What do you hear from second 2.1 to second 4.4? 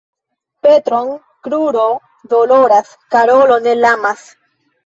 doloras, Karolo ne lamas.